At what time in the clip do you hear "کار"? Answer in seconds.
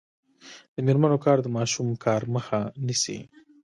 1.25-1.37, 2.05-2.21